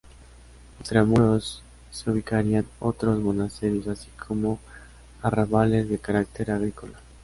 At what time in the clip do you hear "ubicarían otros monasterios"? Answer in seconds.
2.09-3.85